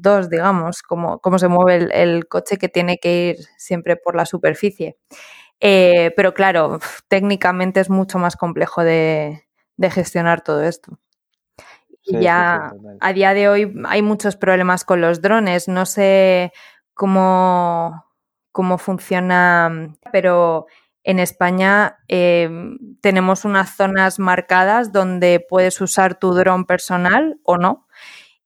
[0.01, 4.97] dos, digamos, como, se mueve el, coche que tiene que ir siempre por la superficie.
[5.59, 9.43] Eh, pero claro, técnicamente es mucho más complejo de,
[9.91, 10.99] gestionar todo esto.
[12.03, 15.67] ya a día de hoy hay muchos problemas con los drones.
[15.67, 16.51] No sé
[16.93, 18.09] cómo
[18.51, 20.65] cómo funciona, pero
[21.03, 27.87] en España em, tenemos unas zonas marcadas donde puedes usar tu dron personal o no.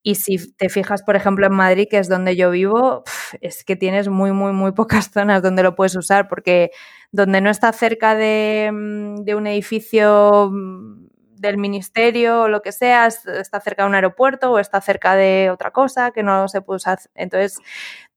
[0.04, 3.04] Y si te fijas, por ejemplo, en Madrid, que es donde yo vivo,
[3.42, 6.72] es que tienes muy, muy, muy pocas zonas donde lo puedes usar, porque
[7.12, 13.08] donde no está cerca de, mm, un edificio mm, del ministerio o lo que sea,
[13.08, 16.78] está cerca de un aeropuerto o está cerca de otra cosa que no se puede
[16.78, 17.00] usar.
[17.16, 17.60] Entonces,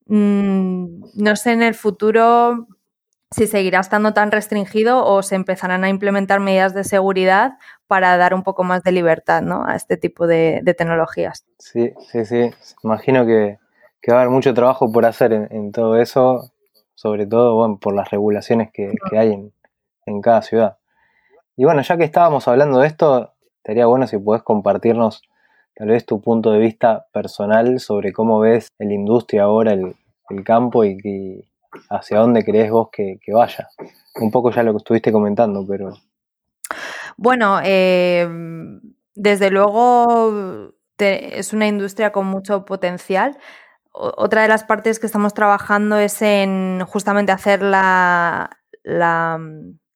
[0.09, 2.69] Mm, no sé en el futuro
[3.31, 8.35] si seguirá estando tan restringido o se empezarán a implementar medidas de seguridad para dar
[8.35, 11.45] un poco más de libertad a este tipo de, tecnologías.
[11.59, 12.51] Sí, sí, sí.
[12.83, 13.59] Imagino que,
[14.09, 16.53] va a haber mucho trabajo por hacer en, todo eso,
[16.95, 19.53] sobre todo por las regulaciones que, hay en,
[20.07, 20.77] en, cada ciudad.
[21.57, 25.23] Y bueno, ya que estábamos hablando de esto, estaría bueno si podés compartirnos
[25.77, 29.95] tal vez tu punto de vista personal sobre cómo ves la industria ahora, el,
[30.45, 31.45] campo y,
[31.91, 33.69] hacia dónde crees vos que, vaya.
[34.21, 35.93] Un poco ya lo que estuviste comentando, pero...
[37.17, 38.29] Bueno, eh,
[39.15, 43.39] desde luego es una industria con mucho potencial.
[43.93, 48.51] otra de las partes que estamos trabajando es en justamente hacer la,
[48.83, 49.41] la,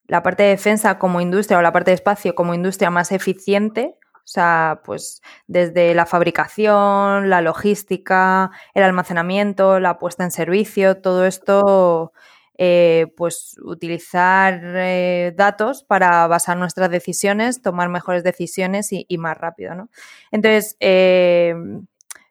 [0.07, 4.00] la parte de defensa como industria o la parte de espacio como industria más eficiente
[4.31, 11.27] o sea, pues desde la fabricación, la logística, el almacenamiento, la puesta en servicio, todo
[11.27, 12.13] esto,
[12.57, 19.75] eh, pues utilizar eh, datos para basar nuestras decisiones, tomar mejores decisiones y, más rápido,
[19.75, 19.91] ¿no?
[20.31, 21.53] Entonces, eh,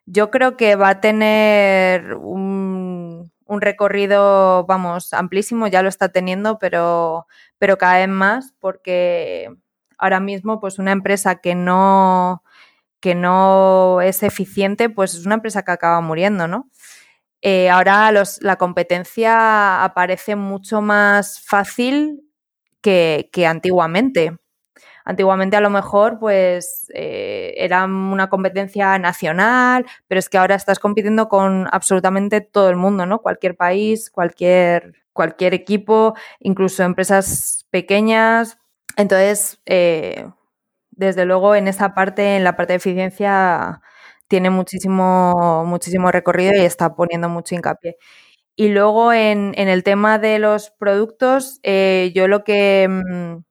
[0.06, 6.58] yo creo que va a tener un, un, recorrido, vamos, amplísimo, ya lo está teniendo,
[6.58, 7.26] pero,
[7.58, 9.50] pero cada vez más porque
[10.00, 12.42] ahora mismo pues una empresa que no,
[13.00, 16.68] que no es eficiente, pues es una empresa que acaba muriendo, ¿no?
[17.42, 22.22] Eh, ahora la competencia aparece mucho más fácil
[22.82, 24.36] que, antiguamente.
[25.04, 30.78] Antiguamente a lo mejor pues eh, era una competencia nacional, pero es que ahora estás
[30.78, 33.20] compitiendo con absolutamente todo el mundo, ¿no?
[33.20, 38.58] Cualquier país, cualquier, cualquier equipo, incluso empresas pequeñas,
[38.96, 40.26] entonces, eh,
[40.90, 43.82] desde luego, en esa parte, en la parte de eficiencia,
[44.28, 47.96] tiene muchísimo, muchísimo recorrido y está poniendo mucho hincapié.
[48.56, 53.44] Y luego en, el tema de los productos, eh, yo lo que, mm,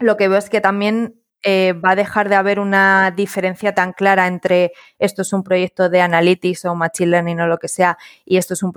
[0.00, 3.92] lo que veo es que también eh, va a dejar de haber una diferencia tan
[3.92, 7.98] clara entre esto es un proyecto de analytics o machine learning o lo que sea
[8.24, 8.72] y esto es un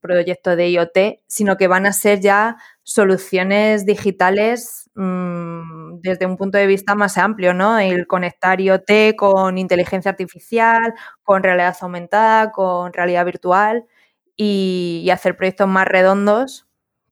[0.00, 6.58] proyecto de IoT, sino que van a ser ya soluciones digitales mm, desde un punto
[6.58, 7.78] de vista más amplio, ¿no?
[7.78, 10.92] El conectar IoT con inteligencia artificial,
[11.22, 13.86] con realidad aumentada, con realidad virtual
[14.36, 16.66] y, hacer proyectos más redondos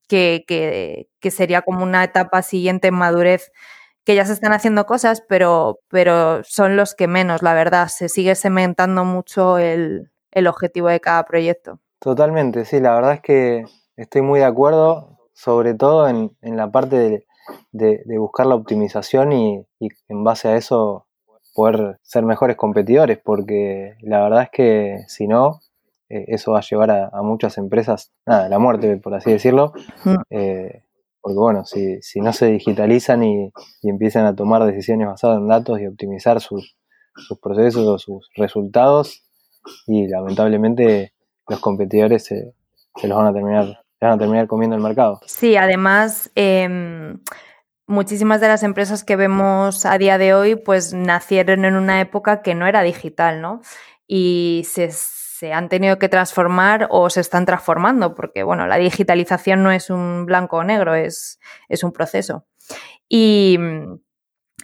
[0.09, 3.53] que, que, sería como una etapa siguiente en madurez
[4.09, 7.89] que ya se están haciendo cosas, pero, pero son los que menos, la verdad.
[7.89, 11.79] Se sigue cementando mucho el, el objetivo de cada proyecto.
[11.99, 16.71] Totalmente, sí, la verdad es que estoy muy de acuerdo, sobre todo en, en la
[16.73, 17.27] parte de,
[18.07, 21.07] de, buscar la optimización y, y, en base a eso
[21.53, 25.61] poder ser mejores competidores, porque la verdad es que si no,
[26.09, 29.75] eh, eso va a llevar a, a, muchas empresas, nada, la muerte, por así decirlo,
[30.07, 30.15] mm.
[30.31, 30.83] eh,
[31.29, 33.53] porque bueno, si, si, no se digitalizan y,
[33.83, 36.79] y, empiezan a tomar decisiones basadas en datos y optimizar sus,
[37.17, 39.25] sus procesos o sus resultados,
[39.87, 41.13] y lamentablemente
[41.47, 42.55] los competidores se,
[42.97, 45.21] se los van a terminar van a terminar comiendo el mercado.
[45.27, 47.15] Sí, además, eh,
[47.87, 52.41] muchísimas de las empresas que vemos a día de hoy, pues nacieron en una época
[52.41, 53.61] que no era digital, ¿no?
[54.07, 54.89] Y se,
[55.39, 59.91] se han tenido que transformar o se están transformando, porque, bueno, la digitalización no es
[59.91, 62.47] un blanco o negro, es, es un proceso.
[63.09, 63.59] Y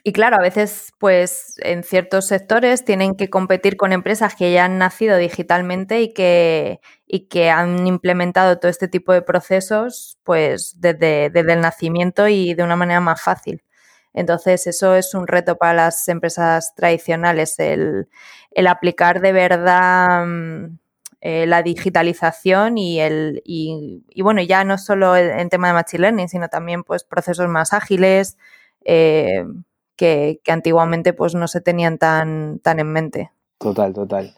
[0.06, 4.66] y claro, a veces, pues en ciertos sectores tienen que competir con empresas que ya
[4.66, 10.78] han nacido digitalmente y que, y que han implementado todo este tipo de procesos, pues
[10.78, 13.62] desde, desde el nacimiento y de una manera más fácil.
[14.14, 18.08] Entonces, eso es un reto para las empresas tradicionales, el,
[18.66, 20.78] aplicar de verdad mm,
[21.20, 26.02] eh, la digitalización y el y, y, bueno, ya no solo en tema de machine
[26.02, 28.38] learning, sino también pues procesos más ágiles,
[28.84, 29.44] eh,
[29.96, 33.30] que, antiguamente pues no se tenían tan, tan en mente.
[33.58, 34.34] Total, total.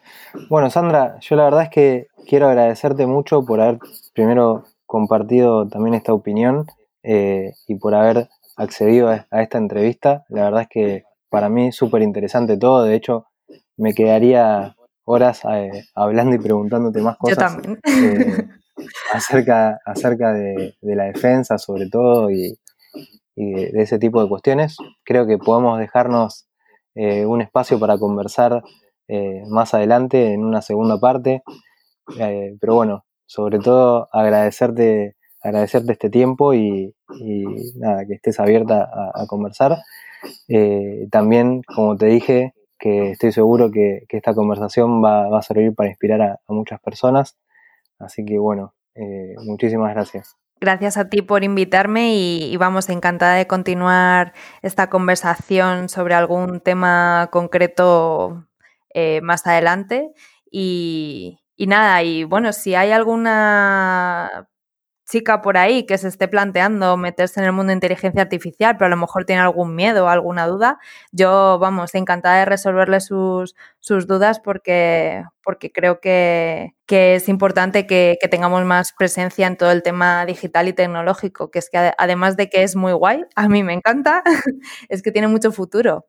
[0.48, 3.78] Bueno, Sandra, yo la verdad es que quiero agradecerte mucho por haber
[4.14, 6.66] primero compartido también esta opinión
[7.02, 10.24] eh, y por haber accedido a, esta entrevista.
[10.28, 12.84] La verdad es que para mí es súper interesante todo.
[12.84, 13.26] De hecho,
[13.76, 18.48] me quedaría horas eh, hablando y preguntándote más cosas eh,
[19.12, 22.58] acerca, acerca de, de, la defensa, sobre todo, y,
[23.36, 24.76] y de, ese tipo de cuestiones.
[25.04, 26.48] Creo que podemos dejarnos
[26.94, 28.62] eh, un espacio para conversar
[29.08, 31.42] eh, más adelante en una segunda parte.
[32.60, 35.16] Pero bueno, sobre todo agradecerte,
[35.46, 36.94] agradecerte este tiempo y,
[37.76, 39.78] nada, que estés abierta a, conversar.
[40.48, 45.88] Eh, también, como te dije, que estoy seguro que, esta conversación va, a servir para
[45.88, 47.36] inspirar a, muchas personas.
[47.98, 50.36] Así que bueno, eh, muchísimas gracias.
[50.58, 54.32] Gracias a ti por invitarme y, vamos, encantada de continuar
[54.62, 58.46] esta conversación sobre algún tema concreto
[58.94, 60.12] eh, más adelante.
[60.50, 64.48] Y, nada, y bueno, si hay alguna
[65.06, 68.86] chica por ahí que se esté planteando meterse en el mundo de inteligencia artificial, pero
[68.86, 70.78] a lo mejor tiene algún miedo o alguna duda,
[71.12, 77.86] yo, vamos, encantada de resolverle sus, sus dudas porque, porque creo que, que es importante
[77.86, 81.92] que, que, tengamos más presencia en todo el tema digital y tecnológico, que es que
[81.96, 84.22] además de que es muy guay, a mí me encanta,
[84.88, 86.06] es que tiene mucho futuro.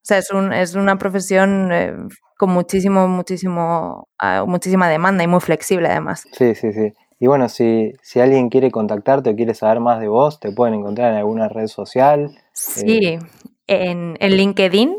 [0.00, 1.94] O sea, es, un, es una profesión eh,
[2.38, 6.24] con muchísimo, muchísimo, uh, muchísima demanda y muy flexible además.
[6.32, 6.92] Sí, sí, sí.
[7.20, 10.74] Y bueno, si, si alguien quiere contactarte o quiere saber más de vos, te pueden
[10.74, 12.30] encontrar en alguna red social.
[12.52, 13.18] Sí, eh.
[13.66, 14.96] en, en, LinkedIn,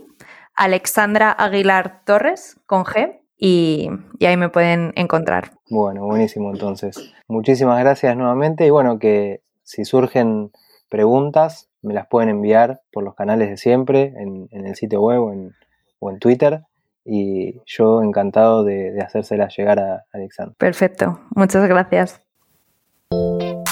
[0.55, 3.89] Alexandra Aguilar Torres, con G, y,
[4.19, 5.51] y, ahí me pueden encontrar.
[5.69, 7.13] Bueno, buenísimo entonces.
[7.29, 10.51] Muchísimas gracias nuevamente y bueno, que si surgen
[10.89, 15.21] preguntas, me las pueden enviar por los canales de siempre, en, en el sitio web
[15.21, 15.53] o en,
[15.99, 16.63] o en Twitter
[17.05, 20.55] y yo encantado de, de hacérsela llegar a Alexandra.
[20.57, 22.21] Perfecto, muchas gracias.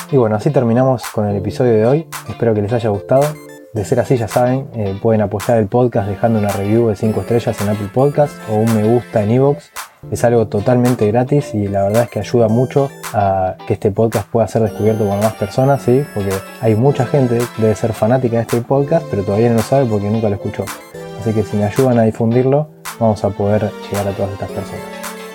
[0.09, 2.07] Y bueno, así terminamos con el episodio de hoy.
[2.29, 3.23] Espero que les haya gustado.
[3.73, 7.21] De ser así, ya saben, eh, pueden apoyar el podcast dejando una review de 5
[7.21, 9.71] estrellas en Apple Podcast o un me gusta en Evox.
[10.09, 14.29] Es algo totalmente gratis y la verdad es que ayuda mucho a que este podcast
[14.29, 16.03] pueda ser descubierto por más personas, ¿sí?
[16.13, 19.61] Porque hay mucha gente que debe ser fanática de este podcast, pero todavía no lo
[19.61, 20.63] sabe porque nunca lo escuchó.
[21.19, 22.69] Así que si me ayudan a difundirlo,
[22.99, 24.81] vamos a poder llegar a todas estas personas.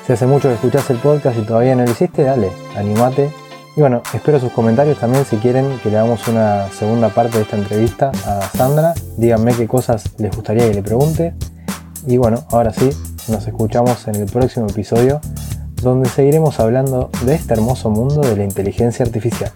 [0.07, 3.31] Si hace mucho que escuchás el podcast y todavía no lo hiciste, dale, animate.
[3.77, 7.45] Y bueno, espero sus comentarios también si quieren que le hagamos una segunda parte de
[7.45, 8.95] esta entrevista a Sandra.
[9.17, 11.35] Díganme qué cosas les gustaría que le pregunte.
[12.07, 12.91] Y bueno, ahora sí,
[13.29, 15.21] nos escuchamos en el próximo episodio
[15.83, 19.53] donde seguiremos hablando de este hermoso mundo de la inteligencia artificial.